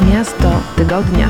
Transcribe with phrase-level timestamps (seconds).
[0.00, 1.28] Miasto tygodnia.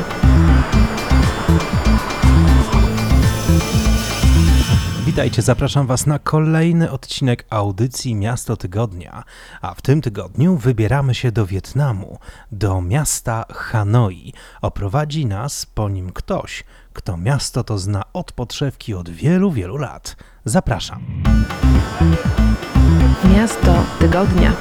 [5.05, 9.23] Witajcie, zapraszam Was na kolejny odcinek audycji Miasto Tygodnia.
[9.61, 12.19] A w tym tygodniu wybieramy się do Wietnamu,
[12.51, 14.33] do miasta Hanoi.
[14.61, 16.63] Oprowadzi nas po nim ktoś,
[16.93, 20.15] kto miasto to zna od podszewki od wielu, wielu lat.
[20.45, 21.23] Zapraszam.
[23.35, 24.53] Miasto tygodnia.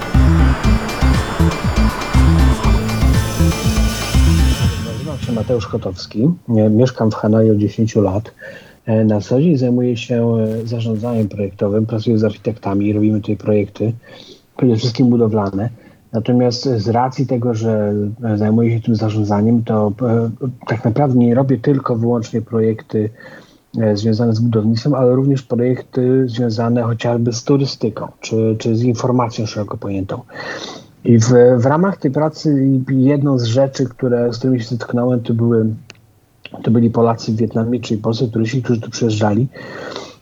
[5.28, 6.30] Się Mateusz Kotowski.
[6.70, 8.34] Mieszkam w Hanoi od 10 lat.
[8.86, 13.92] E, Na co dzień zajmuję się e, zarządzaniem projektowym, pracuję z architektami, robimy tutaj projekty,
[14.56, 15.70] przede wszystkim budowlane.
[16.12, 19.92] Natomiast z racji tego, że e, zajmuję się tym zarządzaniem, to
[20.66, 23.10] tak naprawdę nie robię tylko wyłącznie projekty
[23.94, 29.76] związane z budownictwem, ale również projekty związane chociażby z turystyką, czy, czy z informacją szeroko
[29.76, 30.20] pojętą.
[31.04, 35.34] I w, w ramach tej pracy jedną z rzeczy, które, z którymi się zetknąłem, to
[35.34, 35.66] były
[36.62, 39.46] to byli Polacy w Wietnamie, czyli polscy turyści, którzy tu przyjeżdżali.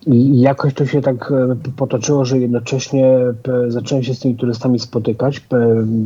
[0.06, 3.18] I jakoś to się tak e, potoczyło, że jednocześnie
[3.68, 5.46] zacząłem się z tymi turystami spotykać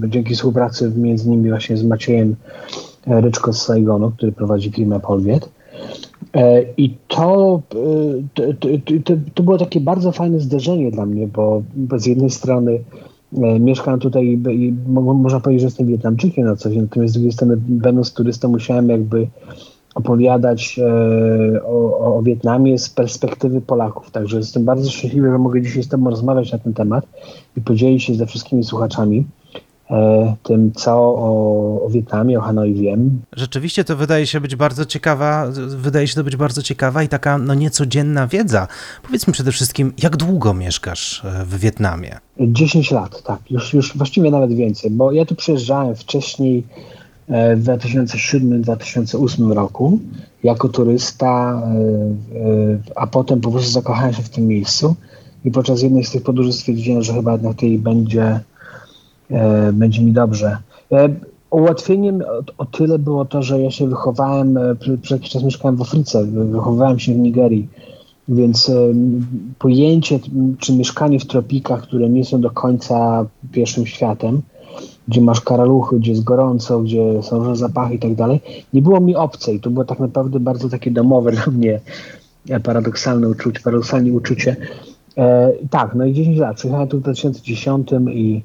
[0.09, 2.37] dzięki współpracy między innymi właśnie z Maciejem
[3.07, 5.49] e, Ryczko z Saigonu, który prowadzi firmę Polwiet.
[6.35, 7.63] E, I to,
[8.35, 8.43] to,
[9.05, 11.63] to, to, było takie bardzo fajne zderzenie dla mnie, bo
[11.97, 12.81] z jednej strony
[13.61, 17.15] mieszkam tutaj i, i mo- można powiedzieć, że jestem Wietnamczykiem na co dzień, natomiast z
[17.15, 19.27] drugiej strony będąc turystą musiałem jakby
[19.95, 24.11] opowiadać e, o, o Wietnamie z perspektywy Polaków.
[24.11, 27.07] Także jestem bardzo szczęśliwy, że mogę dzisiaj z Tobą rozmawiać na ten temat
[27.57, 29.40] i podzielić się ze wszystkimi słuchaczami e,
[30.43, 33.21] tym, co o, o Wietnamie, o Hanoi wiem.
[33.33, 37.39] Rzeczywiście to wydaje się być bardzo ciekawa, wydaje się to być bardzo ciekawa i taka
[37.39, 38.69] no niecodzienna wiedza.
[39.03, 42.19] Powiedz mi przede wszystkim, jak długo mieszkasz e, w Wietnamie?
[42.41, 46.65] 10 lat, tak, już, już właściwie nawet więcej, bo ja tu przyjeżdżałem wcześniej
[47.29, 49.99] e, w 2007-2008 roku
[50.43, 51.79] jako turysta, e,
[52.39, 54.97] e, a potem po prostu zakochałem się w tym miejscu
[55.45, 58.41] i podczas jednej z tych podróży stwierdziłem, że chyba jednak tutaj będzie, e,
[59.73, 60.57] będzie mi dobrze.
[60.93, 61.09] E,
[61.51, 62.23] Ułatwieniem
[62.59, 65.83] o, tyle było to, że ja się wychowałem, e, pr- przez jakiś czas mieszkałem w
[65.83, 67.69] Afryce, wy- wychowywałem się w Nigerii,
[68.29, 68.73] więc
[69.59, 70.19] pojęcie
[70.59, 74.43] czy mieszkanie w tropikach, które nie są do końca pierwszym światem,
[75.09, 78.41] gdzie masz karaluchy, gdzie jest gorąco, gdzie są zapachy i tak dalej,
[78.75, 81.81] nie było mi obce i to było tak naprawdę bardzo takie domowe dla mnie
[82.49, 84.57] e, paradoksalne uczucie, paradoksalnie uczucie.
[85.19, 86.57] E, tak, no i 10 lat.
[86.57, 88.43] Przyjechałem tu w 2010 i,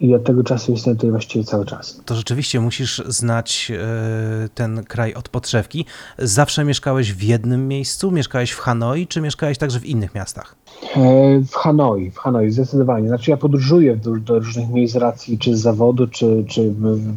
[0.00, 2.00] i od tego czasu jestem tutaj właściwie cały czas.
[2.04, 5.84] To rzeczywiście musisz znać e, ten kraj od podszewki.
[6.18, 8.10] Zawsze mieszkałeś w jednym miejscu?
[8.10, 10.56] Mieszkałeś w Hanoi, czy mieszkałeś także w innych miastach?
[10.96, 13.08] E, W Hanoi, w Hanoi zdecydowanie.
[13.08, 16.72] Znaczy ja podróżuję do, do różnych miejsc racji, czy z zawodu, czy, czy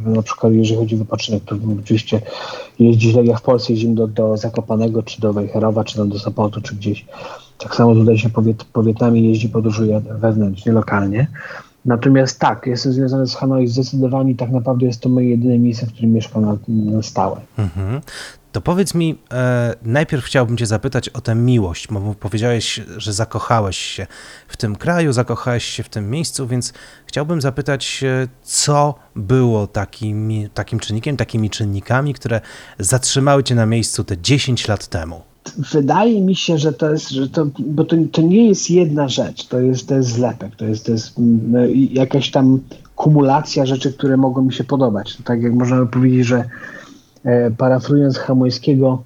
[0.05, 2.21] na przykład jeżeli chodzi o wypoczynek, to oczywiście
[2.79, 6.61] jeździć, jak w Polsce jeździmy do, do Zakopanego, czy do Wejherowa, czy tam do Sopotu,
[6.61, 7.05] czy gdzieś.
[7.57, 11.27] Tak samo tutaj się po, Wiet, po Wietnamie jeździ, podróżuje wewnętrznie, lokalnie.
[11.85, 15.93] Natomiast tak, jestem związany z Hanoi zdecydowanie tak naprawdę jest to moje jedyne miejsce, w
[15.93, 17.41] którym mieszkam na, na stałe.
[17.57, 18.01] Mhm.
[18.51, 23.77] To powiedz mi, e, najpierw chciałbym Cię zapytać o tę miłość, bo powiedziałeś, że zakochałeś
[23.77, 24.07] się
[24.47, 26.73] w tym kraju, zakochałeś się w tym miejscu, więc
[27.05, 32.41] chciałbym zapytać, e, co było takim, takim czynnikiem, takimi czynnikami, które
[32.79, 35.34] zatrzymały Cię na miejscu te 10 lat temu.
[35.57, 39.47] Wydaje mi się, że to jest, że to, bo to, to nie jest jedna rzecz,
[39.47, 42.59] to jest, to jest zlepek, to jest, to jest mm, i jakaś tam
[42.95, 45.17] kumulacja rzeczy, które mogą mi się podobać.
[45.23, 46.43] Tak jak można powiedzieć, że
[47.23, 49.03] e, parafrując Hamońskiego,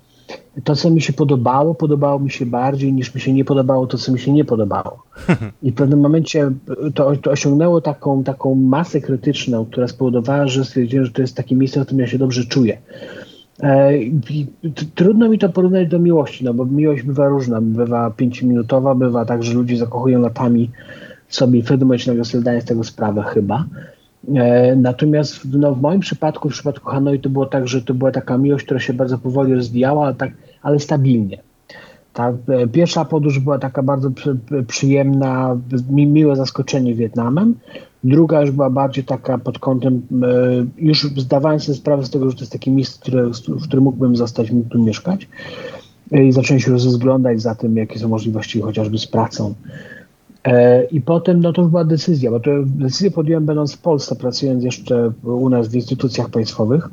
[0.63, 3.97] to co mi się podobało, podobało mi się bardziej niż mi się nie podobało to,
[3.97, 5.03] co mi się nie podobało.
[5.63, 6.51] I w pewnym momencie
[6.95, 11.55] to, to osiągnęło taką, taką masę krytyczną, która spowodowała, że stwierdziłem, że to jest takie
[11.55, 12.77] miejsce, w którym ja się dobrze czuję.
[13.63, 13.91] E,
[14.95, 17.61] Trudno mi to porównać do miłości, no bo miłość bywa różna.
[17.61, 20.69] Bywa pięciominutowa, bywa tak, że ludzie zakochują latami
[21.29, 23.65] sobie i w pewnym momencie nagle sobie zdają z tego sprawę chyba.
[24.35, 28.11] E, Natomiast no, w moim przypadku, w przypadku Hanoi to było tak, że to była
[28.11, 30.31] taka miłość, która się bardzo powoli rozwijała, ale, tak,
[30.61, 31.37] ale stabilnie.
[32.13, 35.57] Ta e, pierwsza podróż była taka bardzo przy, przy- przyjemna,
[35.89, 37.55] mi, miłe zaskoczenie Wietnamem.
[38.03, 40.25] Druga już była bardziej taka pod kątem, e,
[40.77, 44.15] już zdawałem sobie sprawę z tego, że to jest takie miejsce, które, w którym mógłbym
[44.15, 45.27] zostać, mógł tu mieszkać.
[46.11, 49.53] E, I zacząłem się rozglądać za tym, jakie są możliwości chociażby z pracą.
[50.43, 54.15] E, I potem no to już była decyzja, bo to decyzję podjąłem będąc w Polsce,
[54.15, 56.89] pracując jeszcze u nas w instytucjach państwowych.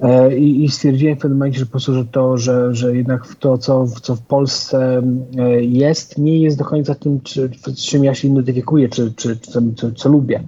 [0.00, 3.34] E, I, I stwierdziłem w pewnym momencie, że po prostu, że to, że, że jednak
[3.34, 5.02] to, co, co w Polsce
[5.38, 9.36] e, jest, nie jest do końca tym, czy, z czym ja się identyfikuję, czy, czy,
[9.36, 10.42] czy co, co, co lubię.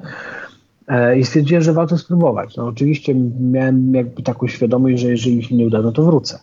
[0.89, 2.56] E, I stwierdziłem, że warto spróbować.
[2.56, 6.39] No, oczywiście miałem jakby taką świadomość, że jeżeli mi się nie uda, no to wrócę.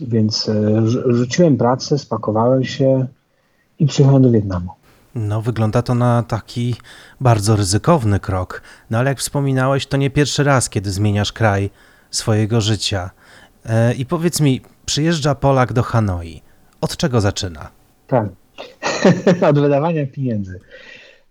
[0.00, 0.50] Więc
[1.06, 3.06] rzuciłem pracę, spakowałem się
[3.78, 4.70] i przyjechałem do Wietnamu.
[5.14, 6.74] No, wygląda to na taki
[7.20, 8.62] bardzo ryzykowny krok.
[8.90, 11.70] No, ale jak wspominałeś, to nie pierwszy raz, kiedy zmieniasz kraj
[12.16, 13.10] swojego życia.
[13.66, 16.42] E, I powiedz mi, przyjeżdża Polak do Hanoi.
[16.80, 17.70] Od czego zaczyna?
[18.06, 18.28] Tak.
[19.50, 20.60] Od wydawania pieniędzy.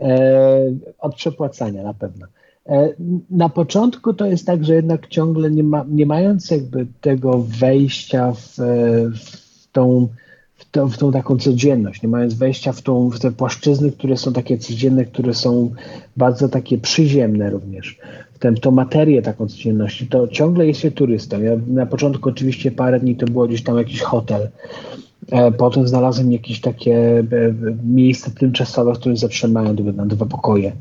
[0.01, 0.59] E,
[0.99, 2.27] od przepłacania na pewno.
[2.69, 2.89] E,
[3.29, 8.31] na początku to jest tak, że jednak ciągle nie, ma, nie mając jakby tego wejścia
[8.31, 8.55] w,
[9.25, 10.07] w tą
[10.63, 14.17] w tą, w tą, taką codzienność, nie mając wejścia w, tą, w te płaszczyzny, które
[14.17, 15.71] są takie codzienne, które są
[16.17, 17.99] bardzo takie przyziemne również,
[18.33, 21.41] w, tę, w tą materię taką codzienności, to ciągle jest się turystą.
[21.41, 24.49] Ja na początku oczywiście parę dni to było gdzieś tam jakiś hotel,
[25.31, 27.23] E, potem znalazłem jakieś takie e,
[27.83, 30.71] miejsce tymczasowe, w którym zatrzymałem na dwa pokoje.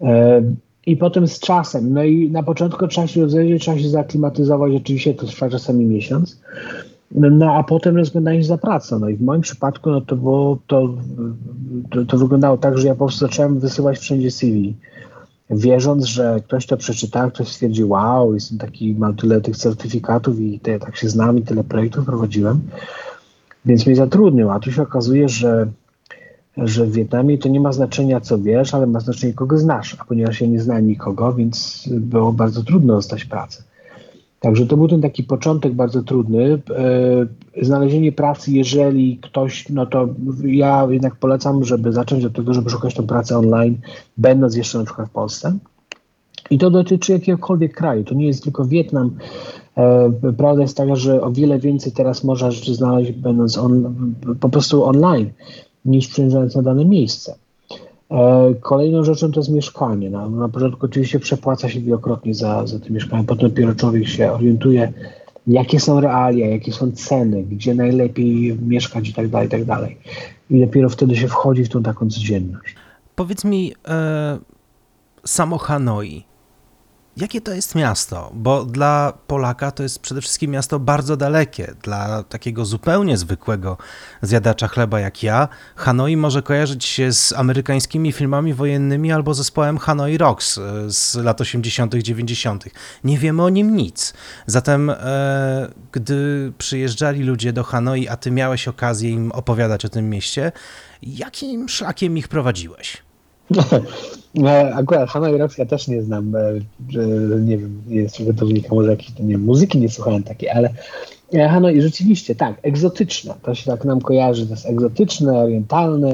[0.00, 0.42] E,
[0.86, 5.14] I potem z czasem, no i na początku trzeba się rozejrzeć, trzeba się zaklimatyzować, oczywiście
[5.14, 6.40] to trwa czasami miesiąc,
[7.14, 8.98] no a potem rozglądanie za pracą.
[8.98, 10.94] No i w moim przypadku no to było, to,
[11.90, 14.76] to, to wyglądało tak, że ja po prostu zacząłem wysyłać wszędzie CV
[15.50, 20.60] wierząc, że ktoś to przeczytał, ktoś stwierdzi, wow, jestem taki, mam tyle tych certyfikatów i
[20.60, 22.60] te, tak się znam i tyle projektów prowadziłem,
[23.64, 25.66] więc mnie zatrudnił, a tu się okazuje, że,
[26.56, 29.96] że w Wietnamie to nie ma znaczenia, co wiesz, ale ma znaczenie, kogo znasz.
[29.98, 33.62] A ponieważ ja nie znałem nikogo, więc było bardzo trudno dostać pracę.
[34.42, 36.62] Także to był ten taki początek bardzo trudny.
[37.56, 40.08] E, znalezienie pracy, jeżeli ktoś, no to
[40.44, 43.76] ja jednak polecam, żeby zacząć od tego, żeby szukać tą pracę online,
[44.16, 45.58] będąc jeszcze na przykład w Polsce.
[46.50, 48.04] I to dotyczy jakiegokolwiek kraju.
[48.04, 49.16] To nie jest tylko Wietnam.
[49.76, 53.94] E, prawda jest taka, że o wiele więcej teraz można rzeczy znaleźć, będąc on,
[54.40, 55.30] po prostu online,
[55.84, 57.34] niż przyjeżdżając na dane miejsce.
[58.12, 60.10] E, kolejną rzeczą to jest mieszkanie.
[60.10, 64.32] Na, na początku oczywiście przepłaca się wielokrotnie za, za to mieszkanie, potem dopiero człowiek się
[64.32, 64.92] orientuje,
[65.46, 69.98] jakie są realia, jakie są ceny, gdzie najlepiej mieszkać i tak dalej, i tak dalej.
[70.50, 72.76] I dopiero wtedy się wchodzi w tą taką codzienność.
[73.14, 74.38] Powiedz mi, e,
[75.24, 76.24] samo Hanoi,
[77.16, 78.30] Jakie to jest miasto?
[78.34, 81.74] Bo dla Polaka to jest przede wszystkim miasto bardzo dalekie.
[81.82, 83.76] Dla takiego zupełnie zwykłego
[84.22, 90.18] zjadacza chleba jak ja, Hanoi może kojarzyć się z amerykańskimi filmami wojennymi albo zespołem Hanoi
[90.18, 92.64] Rocks e, z lat 80., 90.
[93.04, 94.14] Nie wiemy o nim nic.
[94.46, 100.10] Zatem, e, gdy przyjeżdżali ludzie do Hanoi, a ty miałeś okazję im opowiadać o tym
[100.10, 100.52] mieście,
[101.02, 103.02] jakim szlakiem ich prowadziłeś?
[104.38, 106.60] E, akurat Hanoi Rocks ja też nie znam, e,
[107.40, 110.70] nie wiem, jest to wynika może jakiejś, nie wiem, muzyki nie słuchałem takiej, ale
[111.34, 116.12] e, Hanoi rzeczywiście, tak, egzotyczne, to się tak nam kojarzy, to jest egzotyczne, orientalne,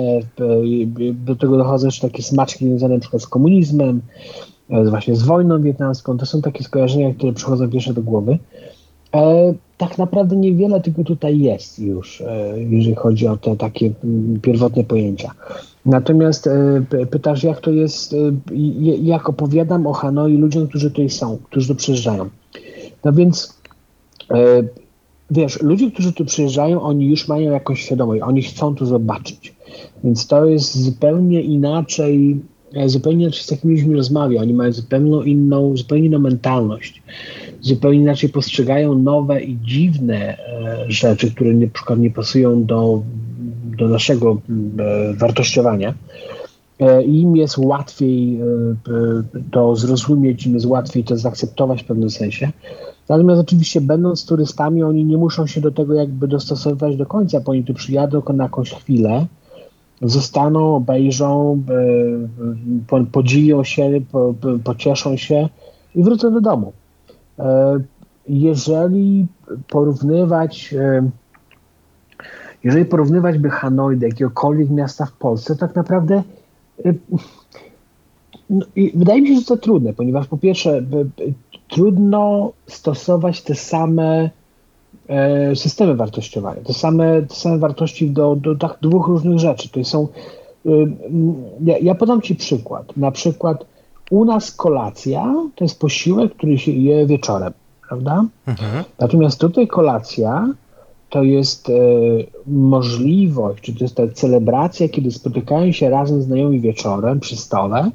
[1.13, 4.01] do tego dochodzą jeszcze takie smaczki związane przykład z komunizmem,
[4.69, 8.39] właśnie z wojną wietnamską, to są takie skojarzenia, które przychodzą pierwsze do głowy.
[9.79, 12.23] Tak naprawdę niewiele tego tutaj jest już,
[12.57, 13.91] jeżeli chodzi o te takie
[14.43, 15.35] pierwotne pojęcia.
[15.89, 18.17] Natomiast e, pytasz, jak to jest, e,
[19.03, 22.29] jak opowiadam o Hanoi ludziom, którzy tutaj są, którzy tu przyjeżdżają.
[23.05, 23.59] No więc
[24.31, 24.63] e,
[25.31, 29.55] wiesz, ludzie, którzy tu przyjeżdżają, oni już mają jakąś świadomość, oni chcą tu zobaczyć.
[30.05, 32.41] Więc to jest zupełnie inaczej,
[32.87, 34.41] zupełnie inaczej z takimi ludźmi rozmawia.
[34.41, 37.03] Oni mają zupełnie inną, zupełnie inną mentalność.
[37.61, 40.37] Zupełnie inaczej postrzegają nowe i dziwne
[40.89, 43.03] rzeczy, które na przykład nie pasują do
[43.79, 44.37] do naszego
[44.79, 45.95] e, wartościowania.
[46.81, 48.45] E, Im jest łatwiej e,
[49.51, 52.53] to zrozumieć, im jest łatwiej to zaakceptować w pewnym sensie.
[53.09, 57.53] Natomiast oczywiście będąc turystami, oni nie muszą się do tego jakby dostosowywać do końca, bo
[57.53, 59.27] oni tu przyjadą na jakąś chwilę,
[60.03, 61.63] zostaną, obejrzą,
[63.13, 64.01] podziwią się,
[64.65, 65.49] pocieszą się
[65.95, 66.73] i wrócą do domu.
[68.29, 69.27] Jeżeli
[69.69, 70.75] porównywać
[72.65, 76.23] jeżeli porównywać by Hanoi do jakiegokolwiek miasta w Polsce, tak naprawdę
[76.87, 76.95] y,
[78.51, 80.83] no, wydaje mi się, że to trudne, ponieważ po pierwsze
[81.69, 84.31] trudno stosować te same
[85.09, 89.69] e, systemy wartościowania, te same, te same wartości do, do tak dwóch różnych rzeczy.
[89.69, 90.09] To są,
[91.61, 92.97] ja, ja podam Ci przykład.
[92.97, 93.67] Na przykład
[94.11, 97.53] u nas kolacja to jest posiłek, który się je wieczorem,
[97.89, 98.25] prawda?
[98.47, 98.85] Mhm.
[98.99, 100.49] Natomiast tutaj kolacja
[101.11, 101.73] to jest e,
[102.47, 107.91] możliwość, czy to jest ta celebracja, kiedy spotykają się razem znajomi wieczorem przy stole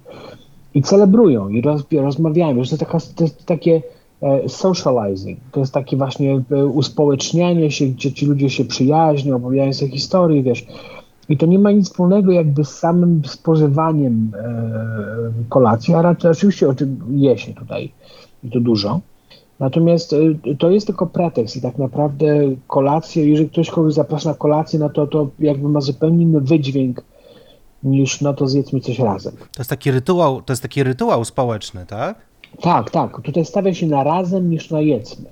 [0.74, 2.54] i celebrują i roz, rozmawiają.
[2.54, 3.82] To jest, taka, to jest takie
[4.22, 9.74] e, socializing, to jest takie właśnie e, uspołecznianie się, gdzie ci ludzie się przyjaźnią, opowiadają
[9.74, 10.66] sobie historii, wiesz.
[11.30, 16.70] I to nie ma nic wspólnego jakby z samym spożywaniem e, kolacji, a raczej oczywiście
[16.70, 17.92] o tym je się tutaj
[18.44, 19.00] i to dużo.
[19.60, 22.26] Natomiast e, to jest tylko pretekst i tak naprawdę
[22.68, 27.04] kolację, jeżeli ktoś kogoś zaprasza na kolację, no to to jakby ma zupełnie inny wydźwięk
[27.84, 29.34] niż no to zjedzmy coś razem.
[29.34, 32.16] To jest taki rytuał, to jest taki rytuał społeczny, tak?
[32.62, 33.22] Tak, tak.
[33.22, 35.26] Tutaj stawia się na razem niż na jedzmy.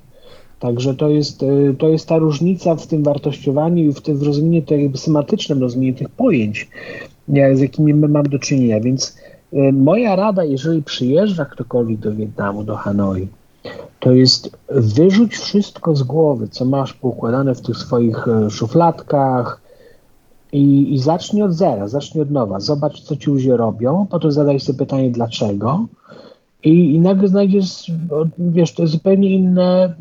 [0.62, 4.62] Także to jest, y, to jest ta różnica w tym wartościowaniu i w tym rozumieniu,
[4.62, 6.70] to jakby sematycznym rozumieniu tych pojęć,
[7.27, 8.80] z jakimi my mamy do czynienia.
[8.80, 9.18] Więc
[9.53, 13.27] y, moja rada, jeżeli przyjeżdża ktokolwiek do Wietnamu, do Hanoi,
[14.00, 19.62] to jest wyrzuć wszystko z głowy, co masz poukładane w tych swoich szufladkach
[20.51, 22.60] i, i zacznij od zera, zacznij od nowa.
[22.60, 25.86] Zobacz, co ci ludzie robią, potem zadaj sobie pytanie, dlaczego
[26.63, 27.91] i, I nagle znajdziesz,
[28.38, 29.96] wiesz, to zupełnie inne,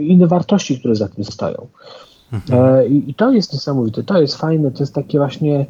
[0.00, 1.66] inne wartości, które za tym stoją.
[2.32, 2.92] Mhm.
[2.92, 5.66] I, I, to jest niesamowite, to jest fajne, to jest takie właśnie,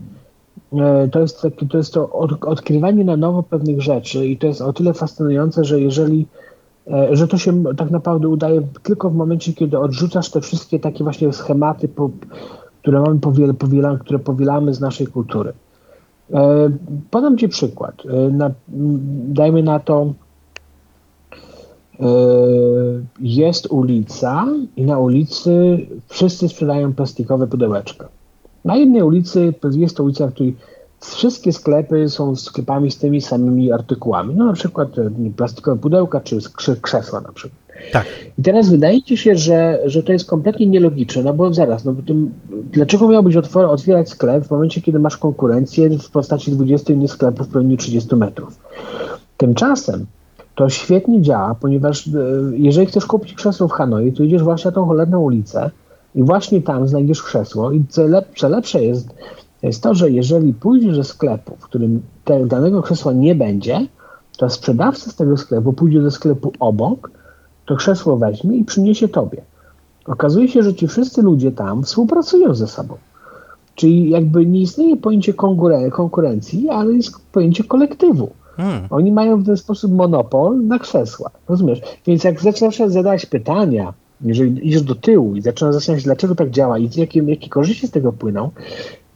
[0.72, 4.46] e, to jest, takie, to, jest to od, odkrywanie na nowo pewnych rzeczy i to
[4.46, 6.26] jest o tyle fascynujące, że jeżeli,
[6.92, 11.04] e, że to się tak naprawdę udaje tylko w momencie, kiedy odrzucasz te wszystkie takie
[11.04, 11.88] właśnie schematy,
[12.82, 15.52] które mamy powiel, powielane, które powielamy z naszej kultury.
[16.34, 16.70] E,
[17.10, 18.02] podam Ci przykład.
[18.06, 18.50] E, na,
[19.28, 20.12] dajmy na to,
[22.00, 22.06] e,
[23.20, 28.08] jest ulica i na ulicy wszyscy sprzedają plastikowe pudełeczka.
[28.64, 30.56] Na jednej ulicy jest to ulica, w której
[31.00, 34.34] wszystkie sklepy są sklepami z tymi samymi artykułami.
[34.34, 34.88] No na przykład
[35.36, 36.38] plastikowe pudełka czy
[36.82, 37.66] krzesła na przykład.
[37.92, 38.06] Tak.
[38.38, 41.94] I teraz wydaje ci się, że, że to jest kompletnie nielogiczne, no bo zaraz, no
[42.06, 42.32] tym,
[42.72, 47.48] dlaczego miałbyś otwor- otwierać sklep w momencie, kiedy masz konkurencję w postaci 20 innych sklepów
[47.48, 48.58] w pełni 30 metrów?
[49.36, 50.06] Tymczasem
[50.54, 52.10] to świetnie działa, ponieważ e,
[52.52, 55.70] jeżeli chcesz kupić krzesło w Hanoi, to idziesz właśnie na tą cholerną ulicę
[56.14, 59.08] i właśnie tam znajdziesz krzesło i co lepsze, lepsze jest,
[59.62, 63.86] jest to, że jeżeli pójdziesz do sklepu, w którym tego danego krzesła nie będzie,
[64.36, 67.10] to sprzedawca z tego sklepu pójdzie do sklepu obok,
[67.66, 69.42] to krzesło weźmie i przyniesie tobie.
[70.06, 72.96] Okazuje się, że ci wszyscy ludzie tam współpracują ze sobą.
[73.74, 75.34] Czyli jakby nie istnieje pojęcie
[75.92, 78.30] konkurencji, ale jest pojęcie kolektywu.
[78.56, 78.86] Hmm.
[78.90, 81.30] Oni mają w ten sposób monopol na krzesła.
[81.48, 81.80] Rozumiesz?
[82.06, 86.78] Więc jak zaczynasz zadawać pytania, jeżeli idziesz do tyłu i zaczynasz zastanawiać, dlaczego tak działa
[86.78, 88.50] i jakie, jakie korzyści z tego płyną,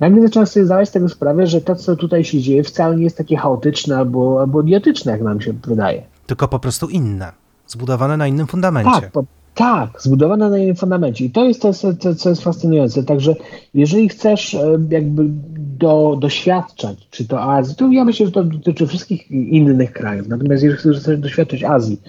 [0.00, 3.04] nagle zaczynasz sobie zdawać z tego sprawę, że to, co tutaj się dzieje, wcale nie
[3.04, 6.02] jest takie chaotyczne albo, albo idiotyczne, jak nam się wydaje.
[6.26, 7.32] Tylko po prostu inne
[7.66, 9.00] zbudowane na innym fundamencie.
[9.00, 11.24] Tak, po, tak, zbudowane na innym fundamencie.
[11.24, 13.02] I to jest to, co, co jest fascynujące.
[13.02, 13.34] Także
[13.74, 15.24] jeżeli chcesz e, jakby
[15.58, 20.28] do, doświadczać, czy to Azji, to ja myślę, że to dotyczy wszystkich innych krajów.
[20.28, 22.00] Natomiast jeżeli chcesz doświadczać Azji,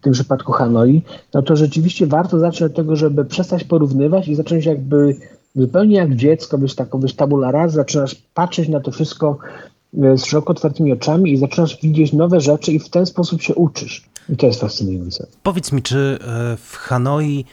[0.00, 1.02] w tym przypadku Hanoi,
[1.34, 5.16] no to rzeczywiście warto zacząć od tego, żeby przestać porównywać i zacząć jakby
[5.56, 9.38] zupełnie jak dziecko, wiesz, taką wiesz, tabula raz, zaczynasz patrzeć na to wszystko
[10.02, 13.54] e, z szeroko otwartymi oczami i zaczynasz widzieć nowe rzeczy i w ten sposób się
[13.54, 14.10] uczysz.
[14.28, 15.26] I to jest fascynujące.
[15.42, 17.44] Powiedz mi, czy e, w Hanoi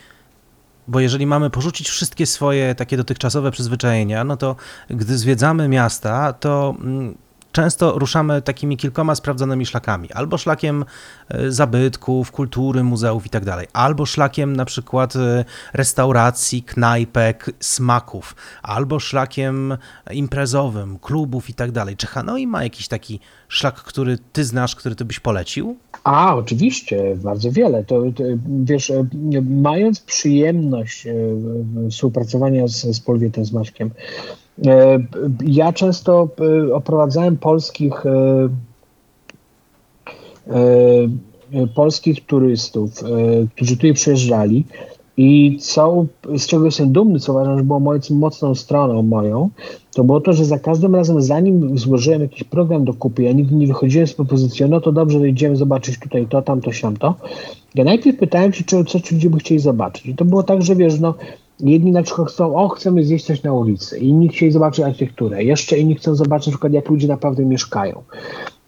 [0.88, 4.56] bo jeżeli mamy porzucić wszystkie swoje takie dotychczasowe przyzwyczajenia, no to
[4.90, 7.14] gdy zwiedzamy miasta, to mm,
[7.58, 10.12] często ruszamy takimi kilkoma sprawdzonymi szlakami.
[10.12, 10.84] Albo szlakiem
[11.28, 18.36] e, zabytków, kultury, muzeów i tak dalej, albo szlakiem na przykład e, restauracji, knajpek, smaków,
[18.62, 19.76] albo szlakiem
[20.10, 21.96] imprezowym, klubów i tak dalej.
[21.96, 25.76] Czy Hanoi ma jakiś taki szlak, który ty znasz, który ty byś polecił?
[26.04, 27.84] A, oczywiście, bardzo wiele.
[27.84, 28.24] To, to
[28.64, 29.04] wiesz, e,
[29.50, 31.06] mając przyjemność
[31.90, 34.47] współpracowania z, z Polwietem, z Maćkiem, E,
[35.46, 36.28] ja często
[36.68, 38.48] e, oprowadzałem polskich e,
[41.74, 42.90] polskich turystów,
[43.54, 44.64] którzy tutaj przyjeżdżali
[45.18, 49.50] i co, z czego jestem dumny, co uważam, że było moją mocną stroną moją,
[49.94, 53.54] to było to, że za każdym razem, zanim złożyłem jakiś program do kupy, ja nigdy
[53.54, 57.14] nie wychodziłem z propozycją, no to dobrze, to idziemy zobaczyć tutaj to, tamto, siamto.
[57.74, 60.06] Ja najpierw pytałem się, czy, co ci ludzie by chcieli zobaczyć.
[60.06, 61.14] I to było tak, że wiesz, no
[61.60, 65.78] Jedni na przykład chcą, o, chcemy zjeść coś na ulicy, inni chcieli zobaczyć architekturę, jeszcze
[65.78, 68.02] inni chcą zobaczyć na przykład, jak ludzie naprawdę mieszkają.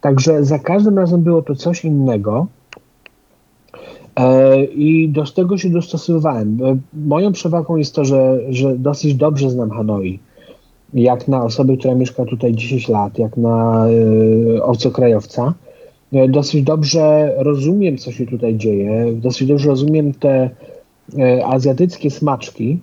[0.01, 2.47] Także za każdym razem było to coś innego.
[4.15, 6.57] E, I do tego się dostosowywałem.
[6.63, 10.19] E, moją przewagą jest to, że, że dosyć dobrze znam Hanoi.
[10.93, 15.53] Jak na osobę, która mieszka tutaj 10 lat, jak na y, obcokrajowca.
[16.29, 19.13] Dosyć dobrze rozumiem, co się tutaj dzieje.
[19.13, 20.70] Dosyć dobrze rozumiem te E,
[21.45, 22.79] azjatyckie smaczki.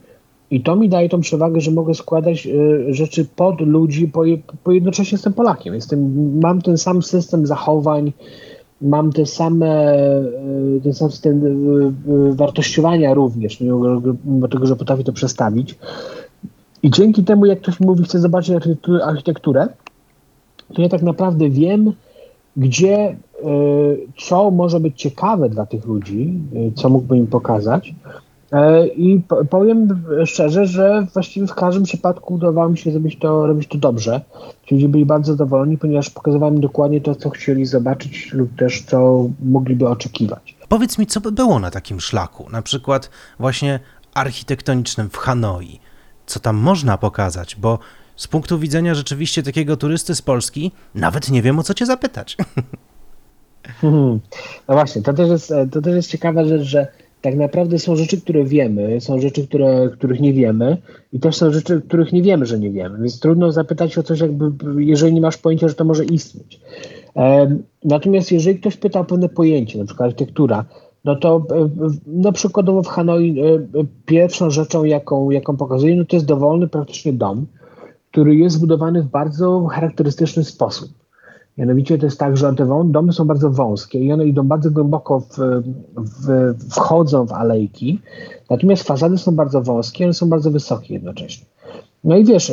[0.50, 4.22] I to mi daje tą przewagę, że mogę składać e, rzeczy pod ludzi, bo,
[4.64, 5.74] bo jednocześnie jestem Polakiem.
[5.74, 8.12] Jestem, mam ten sam system zachowań,
[8.82, 10.22] mam te same, e,
[10.82, 11.42] ten sam system
[12.30, 15.78] wartościowania również, mimo tego, że potrafię to przestawić.
[16.82, 18.56] I dzięki temu, jak ktoś mówi, chce zobaczyć
[19.04, 19.68] architekturę,
[20.74, 21.92] to ja tak naprawdę wiem,
[22.56, 23.16] gdzie,
[24.16, 26.34] co może być ciekawe dla tych ludzi,
[26.74, 27.94] co mógłbym im pokazać.
[28.96, 33.78] I powiem szczerze, że właściwie w każdym przypadku udawało mi się zrobić to, robić to
[33.78, 34.20] dobrze.
[34.66, 39.28] Ci ludzie byli bardzo zadowoleni, ponieważ pokazywałem dokładnie to, co chcieli zobaczyć lub też co
[39.42, 40.56] mogliby oczekiwać.
[40.68, 43.80] Powiedz mi, co by było na takim szlaku, na przykład właśnie
[44.14, 45.80] architektonicznym w Hanoi?
[46.26, 47.56] Co tam można pokazać?
[47.56, 47.78] Bo
[48.16, 52.36] z punktu widzenia rzeczywiście takiego turysty z Polski, nawet nie wiem o co cię zapytać.
[53.80, 54.20] Hmm.
[54.68, 56.86] No właśnie, to też, jest, to też jest ciekawa rzecz, że
[57.22, 60.76] tak naprawdę są rzeczy, które wiemy, są rzeczy, które, których nie wiemy
[61.12, 64.20] i też są rzeczy, których nie wiemy, że nie wiemy, więc trudno zapytać o coś,
[64.20, 64.52] jakby,
[64.84, 66.60] jeżeli nie masz pojęcia, że to może istnieć.
[67.84, 70.64] Natomiast jeżeli ktoś pyta o pewne pojęcie, na przykład architektura,
[71.04, 71.46] no to
[72.06, 73.36] no przykładowo w Hanoi
[74.06, 77.46] pierwszą rzeczą, jaką, jaką pokazuje, no to jest dowolny praktycznie dom,
[78.10, 80.97] który jest zbudowany w bardzo charakterystyczny sposób.
[81.58, 85.20] Mianowicie to jest tak, że te domy są bardzo wąskie i one idą bardzo głęboko,
[85.20, 85.38] w,
[85.96, 88.00] w, wchodzą w alejki,
[88.50, 91.46] natomiast fasady są bardzo wąskie, one są bardzo wysokie jednocześnie.
[92.04, 92.52] No i wiesz,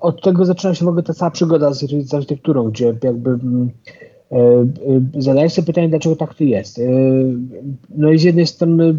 [0.00, 3.38] od tego zaczyna się w ogóle ta cała przygoda z, z architekturą, gdzie jakby
[5.18, 6.80] zadajesz sobie pytanie, dlaczego tak to jest.
[7.96, 8.98] No i z jednej strony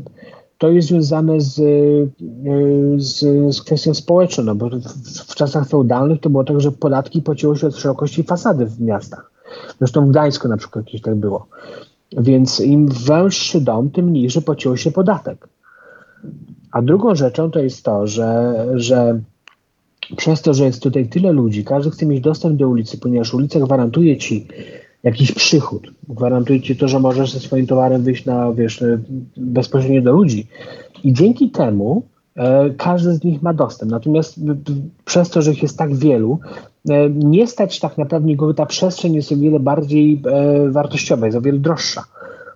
[0.57, 1.55] to jest związane z,
[2.97, 3.19] z,
[3.55, 7.55] z kwestią społeczną, no bo w, w czasach feudalnych to było tak, że podatki płaciło
[7.55, 9.30] się od szerokości fasady w miastach.
[9.79, 11.47] Zresztą w Gdańsku na przykład jakieś tak było.
[12.17, 15.47] Więc im węższy dom, tym mniejszy płaciło się podatek.
[16.71, 19.19] A drugą rzeczą to jest to, że, że
[20.17, 23.59] przez to, że jest tutaj tyle ludzi, każdy chce mieć dostęp do ulicy, ponieważ ulica
[23.59, 24.47] gwarantuje ci
[25.03, 28.83] jakiś przychód, gwarantuje ci to, że możesz ze swoim towarem wyjść na, wiesz,
[29.37, 30.47] bezpośrednio do ludzi.
[31.03, 32.03] I dzięki temu
[32.77, 33.91] każdy z nich ma dostęp.
[33.91, 34.39] Natomiast
[35.05, 36.39] przez to, że ich jest tak wielu,
[36.89, 41.37] e, nie stać tak naprawdę nikogo, ta przestrzeń jest o wiele bardziej e, wartościowa, jest
[41.37, 42.03] o wiele droższa.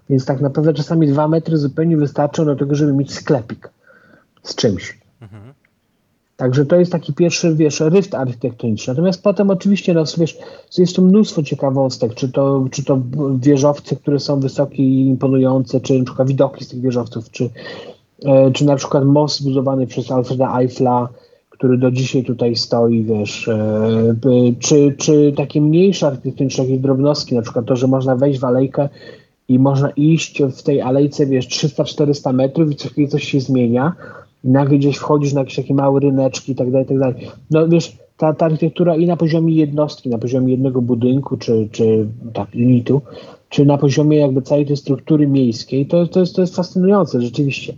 [0.10, 3.70] Więc tak naprawdę czasami dwa metry zupełnie wystarczą do tego, żeby mieć sklepik
[4.44, 4.98] z czymś.
[6.38, 8.94] Także to jest taki pierwszy, wiesz, ryft architektoniczny.
[8.94, 10.38] Natomiast potem oczywiście, no, wiesz,
[10.78, 13.02] jest tu mnóstwo ciekawostek, czy to, czy to
[13.40, 17.50] wieżowce, które są wysokie i imponujące, czy na przykład widoki z tych wieżowców, czy, e,
[18.54, 21.10] czy na przykład most zbudowany przez Alfreda Eiffla,
[21.50, 24.16] który do dzisiaj tutaj stoi, wiesz, e,
[24.60, 28.90] czy, czy takie mniejsze architektoniczne, jakieś drobnostki, na przykład to, że można wejść w alejkę
[29.48, 33.94] i można iść w tej alejce, wiesz, 300-400 metrów i co chwilę coś się zmienia,
[34.44, 37.16] i nagle gdzieś wchodzisz na jakieś takie małe ryneczki i tak dalej, tak dalej.
[37.52, 42.08] No wiesz, ta, ta architektura i na poziomie jednostki, na poziomie jednego budynku, czy, czy
[42.34, 43.02] tak, unitu,
[43.50, 47.74] czy na poziomie jakby całej tej struktury miejskiej, to, to, jest, to jest fascynujące rzeczywiście.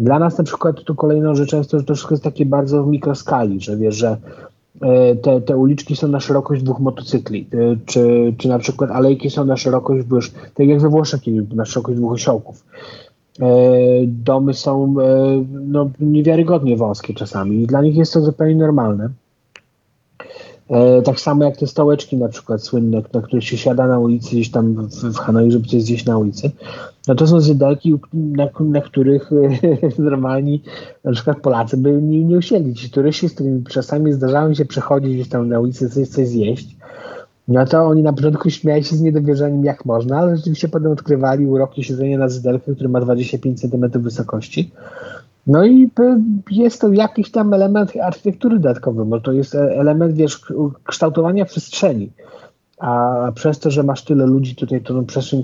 [0.00, 2.84] Dla nas na przykład tu kolejną rzeczą jest to, że to wszystko jest takie bardzo
[2.84, 4.16] w mikroskali, że wiesz, że
[4.82, 9.30] e, te, te uliczki są na szerokość dwóch motocykli, e, czy, czy na przykład alejki
[9.30, 11.20] są na szerokość, wiesz, tak jak we Włoszech,
[11.54, 12.64] na szerokość dwóch osiołków.
[13.40, 13.46] E,
[14.06, 14.94] domy są
[15.50, 19.08] no, niewiarygodnie wąskie czasami i dla nich jest to zupełnie normalne.
[20.70, 24.30] E, tak samo jak te stołeczki na przykład słynne, na których się siada na ulicy
[24.30, 26.50] gdzieś tam w, w Hanoi, żeby coś zjeść na ulicy.
[27.08, 29.30] No to są zjedelki, na, na których
[29.98, 30.62] normalni
[31.04, 32.74] na przykład Polacy by nie, nie usiedli.
[32.74, 36.76] Ci turyści, z którymi czasami zdarzało się przechodzić gdzieś tam na ulicy, coś, coś zjeść,
[37.50, 41.46] no to oni na początku śmiali się z niedowierzaniem jak można, ale rzeczywiście potem odkrywali
[41.46, 44.70] uroki siedzenia na zydelkę, który ma 25 cm wysokości.
[45.46, 45.90] No i
[46.50, 50.40] jest to jakiś tam element architektury dodatkowy, bo to jest e, element, wiesz,
[50.84, 52.10] kształtowania przestrzeni.
[52.78, 55.42] A przez to, że masz tyle ludzi tutaj, to przestrzeń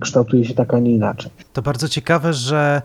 [0.00, 1.30] kształtuje się tak, a nie inaczej.
[1.52, 2.82] To bardzo ciekawe, że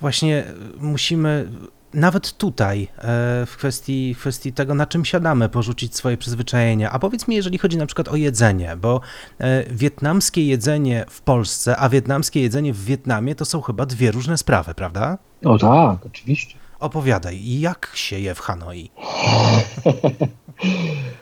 [0.00, 0.44] właśnie
[0.80, 1.48] musimy
[1.94, 6.90] nawet tutaj, e, w kwestii, w kwestii tego, na czym siadamy, porzucić swoje przyzwyczajenia.
[6.90, 9.00] A powiedz mi, jeżeli chodzi na przykład o jedzenie, bo
[9.38, 14.38] e, wietnamskie jedzenie w Polsce, a wietnamskie jedzenie w Wietnamie to są chyba dwie różne
[14.38, 15.18] sprawy, prawda?
[15.44, 16.54] O tak, oczywiście.
[16.80, 18.90] Opowiadaj, jak się je w Hanoi?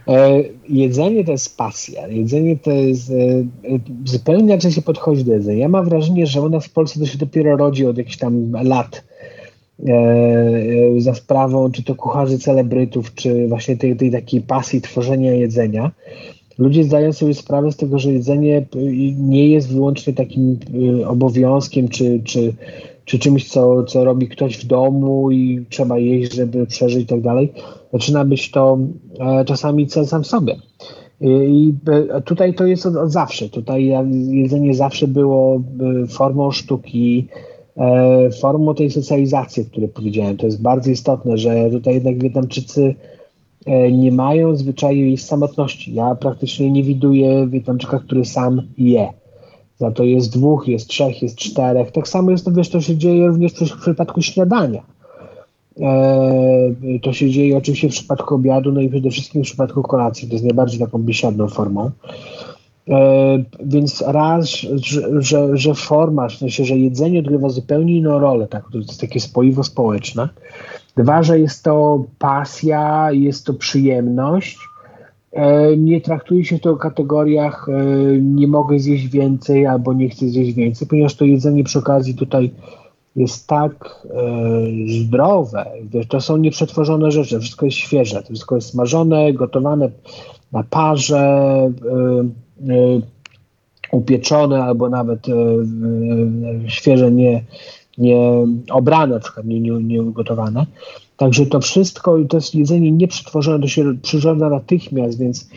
[0.08, 2.08] E, jedzenie to jest pasja.
[2.08, 3.12] Jedzenie to jest.
[4.04, 5.58] Zupełnie inaczej się podchodzi do jedzenia.
[5.58, 9.04] Ja mam wrażenie, że ona w Polsce to się dopiero rodzi od jakichś tam lat
[10.98, 15.90] za sprawą czy to kucharzy celebrytów, czy właśnie tej, tej takiej pasji tworzenia jedzenia,
[16.58, 18.66] ludzie zdają sobie sprawę z tego, że jedzenie
[19.18, 20.58] nie jest wyłącznie takim
[21.00, 22.54] e, obowiązkiem, czy, czy,
[23.04, 27.20] czy czymś, co, co robi ktoś w domu i trzeba jeść, żeby przeżyć i tak
[27.20, 27.52] dalej.
[27.92, 28.78] Zaczyna być to
[29.46, 30.56] czasami cel sam w sobie.
[31.48, 31.74] I
[32.24, 33.48] tutaj to jest od, od zawsze.
[33.48, 33.92] Tutaj
[34.30, 35.62] jedzenie zawsze było
[36.08, 37.57] formą sztuki, e,
[38.40, 40.36] formą tej socjalizacji, o której powiedziałem.
[40.36, 42.94] To jest bardzo istotne, że tutaj jednak Wietnamczycy
[43.66, 45.94] e, nie mają zwyczaju jej samotności.
[45.94, 49.08] Ja praktycznie nie widuję Wietnamczyka, który sam je.
[49.78, 51.90] Za to jest dwóch, jest trzech, jest czterech.
[51.90, 54.82] Tak samo jest to, wiesz, to się dzieje również w przypadku śniadania.
[55.80, 60.28] E, to się dzieje oczywiście w przypadku obiadu, no i przede wszystkim w przypadku kolacji.
[60.28, 61.90] To jest najbardziej taką biesiadną formą.
[62.88, 68.46] E, więc raz, że, że, że forma, w sensie, że jedzenie odgrywa zupełnie inną rolę,
[68.46, 70.28] tak, to jest takie spoiwo społeczne.
[70.96, 74.58] Dwa, że jest to pasja, jest to przyjemność.
[75.32, 77.66] E, nie traktuje się to o kategoriach
[78.20, 82.50] nie mogę zjeść więcej albo nie chcę zjeść więcej, ponieważ to jedzenie przy okazji tutaj
[83.18, 84.20] jest tak e,
[85.04, 85.66] zdrowe,
[86.08, 89.90] to są nieprzetworzone rzeczy, wszystko jest świeże, to wszystko jest smażone, gotowane
[90.52, 92.28] na parze, e, e,
[93.92, 97.44] upieczone albo nawet e, e, świeże, nie,
[97.98, 98.18] nie
[98.70, 100.66] obrane, na przykład nie, nie, nie ugotowane.
[101.16, 105.48] Także to wszystko, to jest jedzenie nieprzetworzone, to się przyrządza natychmiast, więc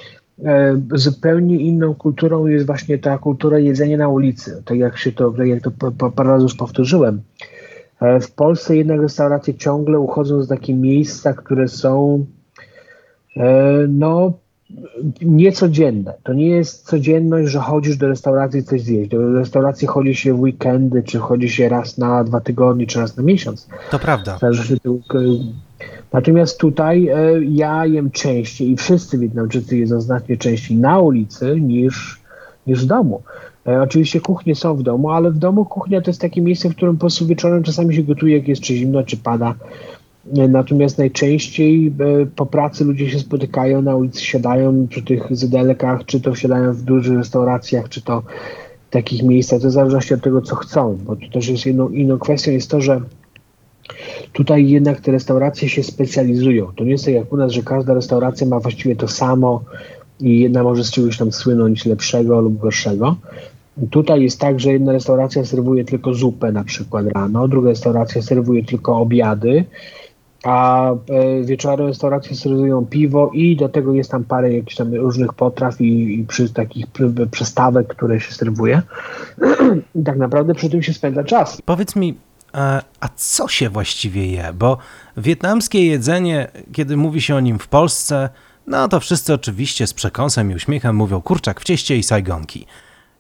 [0.46, 4.64] E, zupełnie inną kulturą jest właśnie ta kultura jedzenia na ulicy.
[4.66, 5.72] Tak jak się to, tak jak to
[6.12, 7.22] parę razy już powtórzyłem.
[8.02, 12.26] E, w Polsce jednak restauracje ciągle uchodzą z takie miejsca, które są
[13.38, 14.34] e, no
[15.22, 16.14] niecodzienne.
[16.24, 19.10] To nie jest codzienność, że chodzisz do restauracji i coś zjeść.
[19.10, 23.18] Do restauracji chodzi się w weekendy, czy chodzi się raz na dwa tygodnie, czy raz
[23.18, 23.68] na miesiąc.
[23.92, 24.38] To prawda.
[26.14, 32.22] Natomiast tutaj e, ja jem częściej i wszyscy Wietnamczycy jedzą znacznie częściej na ulicy niż,
[32.68, 33.22] niż w domu.
[33.68, 36.76] E, oczywiście kuchnie są w domu, ale w domu kuchnia to jest takie miejsce, w
[36.76, 39.56] którym po prostu wieczorem czasami się gotuje, jak jest czy zimno, czy pada.
[40.38, 41.94] E, natomiast najczęściej
[42.36, 46.82] po pracy ludzie się spotykają na ulicy, siadają przy tych zydelkach, czy to siadają w
[46.82, 48.24] dużych restauracjach, czy to
[48.90, 49.62] w takich miejscach.
[49.62, 52.72] To w zależności od tego, co chcą, bo to też jest jedną inną kwestią jest
[52.72, 53.02] to, że
[54.34, 56.68] Tutaj jednak te restauracje się specjalizują.
[56.76, 59.64] To nie jest tak jak u nas, że każda restauracja ma właściwie to samo
[60.20, 63.16] i jedna może z czegoś tam słynąć lepszego lub gorszego.
[63.90, 68.64] Tutaj jest tak, że jedna restauracja serwuje tylko zupę na przykład rano, druga restauracja serwuje
[68.66, 69.64] tylko obiady,
[70.44, 70.96] a e,
[71.44, 76.20] wieczorem restauracje serwują piwo i do tego jest tam parę jakichś tam różnych potraw i,
[76.20, 76.86] i przy takich
[77.32, 78.82] przystawek, które się serwuje.
[79.96, 81.62] I tak naprawdę przy tym się spędza czas.
[81.66, 82.16] Powiedz mi,
[82.54, 84.54] E, a co się właściwie je?
[84.54, 84.78] Bo
[85.18, 88.30] wietnamskie jedzenie, kiedy mówi się o nim w Polsce,
[88.68, 92.66] no to wszyscy oczywiście z przekąsem i uśmiechem mówią kurczak w cieście i sajgonki.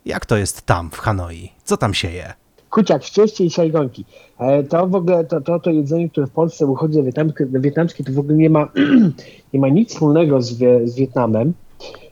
[0.05, 1.51] Jak to jest tam, w Hanoi?
[1.63, 2.34] Co tam się je?
[2.71, 4.05] Kurczak w cieście i sajgonki.
[4.39, 8.03] E, to w ogóle, to, to, to jedzenie, które w Polsce uchodzi za wietnamskie, wietnamskie
[8.03, 8.67] to w ogóle nie ma,
[9.53, 10.57] nie ma nic wspólnego z,
[10.89, 11.53] z Wietnamem.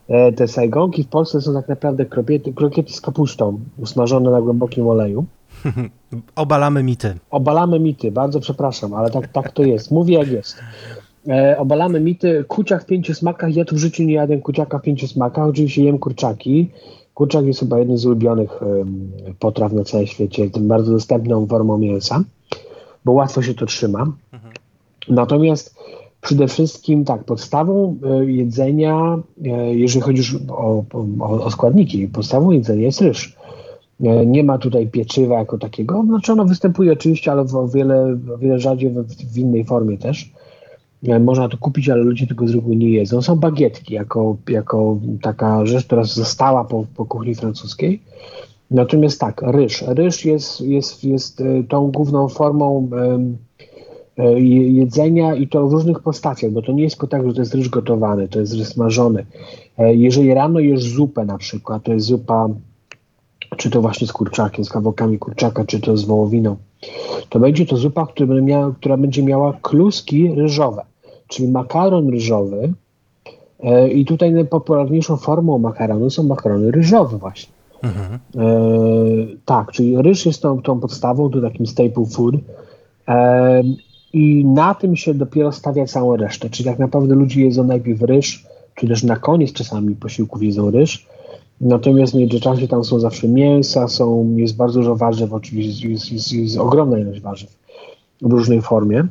[0.08, 4.88] E, te sajgonki w Polsce są tak naprawdę krokiety, krokiety z kapustą, usmażone na głębokim
[4.88, 5.26] oleju.
[6.36, 7.16] Obalamy mity.
[7.32, 9.92] Obalamy mity, bardzo przepraszam, ale tak, tak to jest.
[9.92, 10.60] Mówię jak jest.
[11.28, 12.46] E, obalamy mity.
[12.48, 13.56] Kuciak w pięciu smakach.
[13.56, 15.48] Ja tu w życiu nie jadłem kuciaka w pięciu smakach.
[15.48, 16.70] Oczywiście jem kurczaki.
[17.20, 18.60] Kurczak jest chyba jednym z ulubionych
[19.40, 20.50] potraw na całym świecie.
[20.50, 22.24] Tym bardzo dostępną formą mięsa,
[23.06, 24.00] bo łatwo się to trzyma.
[24.34, 24.54] Mhm.
[25.10, 25.76] Natomiast
[26.22, 30.84] przede wszystkim tak, podstawą e, jedzenia, e, jeżeli chodzi już o,
[31.20, 33.36] o, o składniki, podstawą jedzenia jest ryż.
[34.04, 36.04] E, nie ma tutaj pieczywa jako takiego.
[36.08, 39.04] Znaczy ono występuje oczywiście, ale o wiele, o wiele rzadziej w,
[39.34, 40.32] w innej formie też.
[41.08, 43.22] E, można to kupić, ale ludzie tego z reguły nie jedzą.
[43.22, 48.02] Są bagietki jako, jako taka rzecz, która została po, po kuchni francuskiej.
[48.72, 49.84] Natomiast tak, ryż.
[49.88, 52.90] Ryż jest, jest, jest e, tą główną formą
[54.40, 57.56] jedzenia i to w różnych postaciach, bo to nie jest tylko tak, że to jest
[57.56, 59.26] ryż gotowany, to jest ryż smażony.
[59.78, 62.50] Jeżeli rano jesz zupę na przykład, to jest zupa
[63.58, 66.56] czy to właśnie z kurczakiem, z kawałkami kurczaka, czy to z wołowiną,
[67.30, 70.82] to będzie to zupa, która, miała, która będzie miała kluski ryżowe,
[71.30, 72.74] czyli makaron ryżowy.
[73.64, 77.54] E, I tutaj najpopularniejszą formą makaronu są makarony ryżowe właśnie.
[77.84, 78.20] Mhm.
[78.36, 78.48] E,
[79.46, 82.36] tak, czyli ryż jest tą, tą podstawą, to takim staple food.
[83.08, 83.64] E,
[84.14, 86.50] I na tym się dopiero stawia całą resztę.
[86.50, 91.08] Czyli tak naprawdę ludzie jedzą najpierw ryż, czy też na koniec czasami posiłków jedzą ryż,
[91.62, 96.34] Natomiast w międzyczasie tam są zawsze mięsa, są, jest bardzo dużo warzyw, oczywiście jest, jest,
[96.34, 97.58] jest ogromna ilość warzyw
[98.22, 99.08] w różnej formie.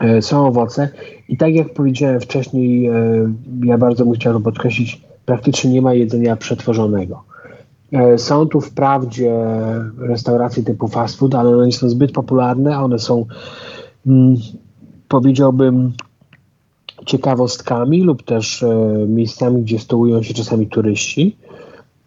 [0.00, 0.88] E, są owoce
[1.28, 2.92] i tak jak powiedziałem wcześniej, e,
[3.64, 7.22] ja bardzo bym chciał podkreślić, praktycznie nie ma jedzenia przetworzonego.
[7.92, 9.32] E, są tu wprawdzie
[9.98, 13.26] restauracje typu fast food, ale one nie są zbyt popularne, one są
[14.06, 14.36] mm,
[15.08, 15.92] powiedziałbym
[17.06, 18.64] ciekawostkami lub też
[19.08, 21.36] miejscami, gdzie stołują się czasami turyści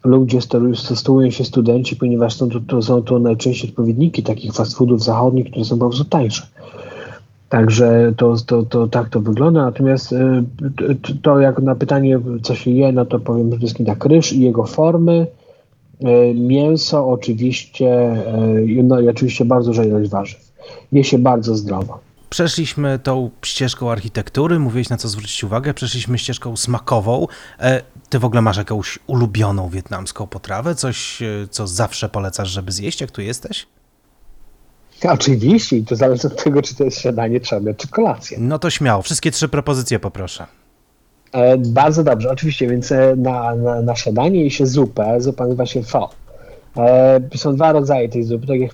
[0.04, 4.54] lub gdzie sto- stołują się studenci, ponieważ są to, to, są to najczęściej odpowiedniki takich
[4.54, 6.48] fast foodów zachodnich, które są prostu tańsze.
[7.52, 9.66] Także to, to, to tak to wygląda.
[9.66, 10.44] Natomiast e,
[11.22, 14.42] to, jak na pytanie, co się je, no to powiem przede wszystkim tak, ryż i
[14.42, 15.28] jego formy,
[16.00, 20.52] e, mięso oczywiście, e, no i oczywiście bardzo duża ilość warzyw.
[20.92, 22.00] Je się bardzo zdrowo.
[22.30, 27.28] Przeszliśmy tą ścieżką architektury, mówiłeś na co zwrócić uwagę, przeszliśmy ścieżką smakową.
[27.60, 30.76] E, Ty w ogóle masz jakąś ulubioną wietnamską potrawę?
[30.76, 33.68] Coś, co zawsze polecasz, żeby zjeść, jak tu jesteś?
[35.14, 38.38] Oczywiście i to zależy od tego, czy to jest śniadanie, trzeba czy kolacja.
[38.42, 40.46] No to śmiało, wszystkie trzy propozycje poproszę.
[41.32, 45.66] E, bardzo dobrze, oczywiście, więc e, na, na, na śniadanie je się zupę, zupa nazywa
[45.66, 46.10] się pho.
[46.78, 48.74] E, są dwa rodzaje tej zupy, tak jak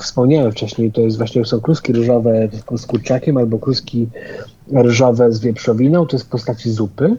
[0.00, 4.08] wspomniałem wcześniej, to jest właśnie są kluski ryżowe z kurczakiem albo kluski
[4.72, 7.16] ryżowe z wieprzowiną, to jest w postaci zupy.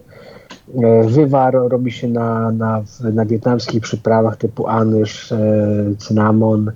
[0.83, 5.37] E, Wywar robi się na, na, na wietnamskich przyprawach typu anyż, e,
[5.97, 6.71] cynamon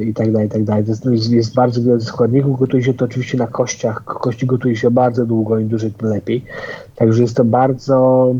[0.00, 0.84] i tak dalej, i tak dalej.
[0.88, 4.04] Jest, jest, bardzo wiele składników, gotuje się to oczywiście na kościach.
[4.04, 6.44] Kości gotuje się bardzo długo, im dłużej tym lepiej.
[6.96, 8.34] Także jest to bardzo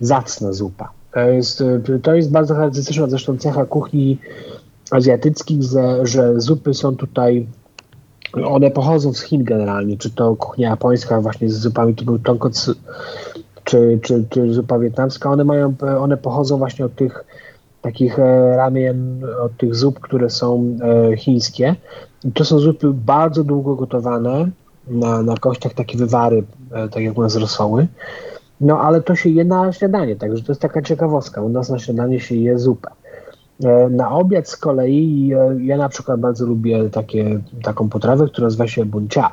[0.00, 0.90] zacna zupa.
[1.12, 4.18] To jest, e, to jest bardzo charakterystyczna zresztą cecha kuchni
[4.90, 7.46] azjatyckich, że, że zupy są tutaj
[8.44, 12.74] one pochodzą z Chin generalnie, czy to kuchnia japońska właśnie z zupami typu tonkotsu,
[13.64, 17.24] czy, czy, czy zupa wietnamska, one mają, one pochodzą właśnie od tych
[17.82, 20.76] takich e, ramien, od tych zup, które są
[21.12, 21.74] e, chińskie.
[22.34, 24.50] To są zupy bardzo długo gotowane
[24.88, 27.86] na, na kościach, takie wywary, e, tak jak u nas rosoły.
[28.60, 31.42] No ale to się je na śniadanie, także to jest taka ciekawostka.
[31.42, 32.90] U nas na śniadanie się je zupę.
[33.90, 38.84] Na obiad z kolei ja na przykład bardzo lubię takie, taką potrawę, która nazywa się
[38.84, 39.30] buncia.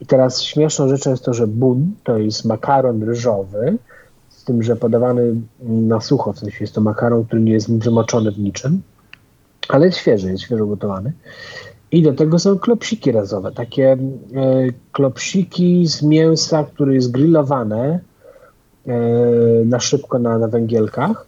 [0.00, 3.78] I teraz śmieszną rzeczą jest to, że bun to jest makaron ryżowy,
[4.50, 8.38] tym, że podawany na sucho, w sensie jest to makaron, który nie jest wymoczony w
[8.38, 8.82] niczym,
[9.68, 11.12] ale jest świeży, jest świeżo gotowany.
[11.92, 13.98] I do tego są klopsiki razowe, takie e,
[14.92, 18.00] klopsiki z mięsa, które jest grillowane
[18.86, 18.92] e,
[19.64, 21.26] na szybko na, na węgielkach.